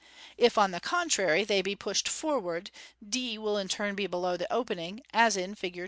If, 0.39 0.57
on 0.57 0.71
the 0.71 0.79
contrary, 0.79 1.43
they 1.43 1.61
be 1.61 1.75
pushed 1.75 2.07
forward, 2.09 2.71
d 3.07 3.37
will 3.37 3.55
in 3.59 3.67
turn 3.67 3.93
be 3.93 4.07
below 4.07 4.35
the 4.35 4.51
opening, 4.51 5.03
as 5.13 5.37
in 5.37 5.53
Fig. 5.53 5.79